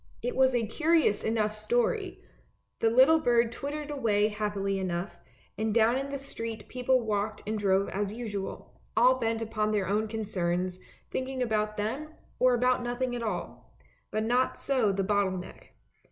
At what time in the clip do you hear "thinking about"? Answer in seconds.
11.11-11.77